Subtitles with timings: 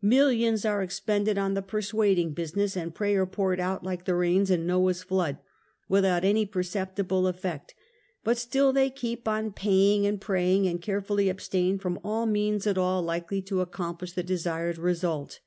[0.00, 4.64] Millions are expended on the persuading business, and prayer poured out like the rains in
[4.64, 5.38] iN'oah's flood,
[5.88, 7.74] without any perceptible ef fect;
[8.22, 12.78] but still they keep on paying and praying, and carefully abstain from all means at
[12.78, 15.40] all likely to ac complish the desired result.